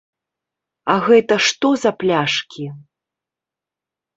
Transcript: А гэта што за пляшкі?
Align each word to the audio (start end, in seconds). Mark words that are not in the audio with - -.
А 0.93 0.95
гэта 1.09 1.37
што 1.47 1.67
за 1.83 1.91
пляшкі? 2.05 2.65